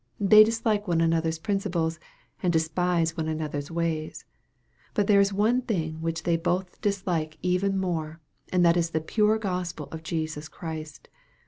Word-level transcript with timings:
They 0.19 0.43
dislike 0.43 0.87
one 0.87 0.99
another's 0.99 1.37
principles, 1.37 1.99
and 2.41 2.51
despise 2.51 3.15
one 3.15 3.27
another's 3.27 3.69
ways. 3.69 4.25
But 4.95 5.05
there 5.05 5.19
is 5.19 5.31
one 5.31 5.61
thing 5.61 6.01
which 6.01 6.23
they 6.23 6.37
both 6.37 6.81
dislike 6.81 7.37
even 7.43 7.77
more, 7.77 8.19
and 8.51 8.65
that 8.65 8.77
is 8.77 8.89
the 8.89 8.99
pure 9.01 9.37
Gospel 9.37 9.87
of 9.91 10.01
Jesus 10.01 10.49
Christ. 10.49 11.07